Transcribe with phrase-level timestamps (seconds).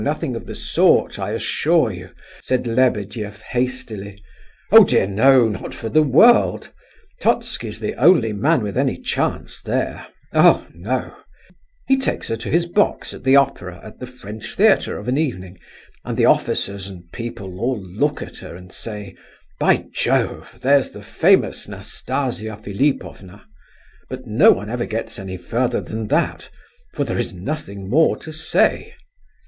[0.03, 2.09] Nothing of the sort, I assure you!"
[2.41, 4.19] said Lebedeff, hastily.
[4.71, 6.71] "Oh dear no, not for the world!
[7.19, 10.07] Totski's the only man with any chance there.
[10.33, 11.15] Oh, no!
[11.87, 15.19] He takes her to his box at the opera at the French theatre of an
[15.19, 15.59] evening,
[16.03, 19.13] and the officers and people all look at her and say,
[19.59, 23.45] 'By Jove, there's the famous Nastasia Philipovna!'
[24.09, 26.49] but no one ever gets any further than that,
[26.95, 28.95] for there is nothing more to say."